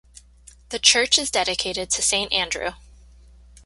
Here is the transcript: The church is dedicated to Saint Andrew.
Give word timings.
The 0.69 0.79
church 0.79 1.19
is 1.19 1.29
dedicated 1.29 1.91
to 1.91 2.01
Saint 2.01 2.33
Andrew. 2.33 2.71